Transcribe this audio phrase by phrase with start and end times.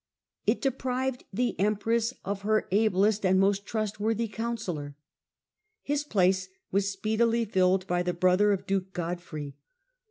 [0.47, 4.95] It deprived the empress of her ablest and most trustworthy counsellor.
[5.83, 9.53] His place was speedily filled by the brother of duke Grod frey.